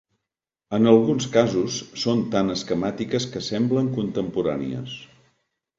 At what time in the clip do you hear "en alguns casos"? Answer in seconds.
0.77-1.77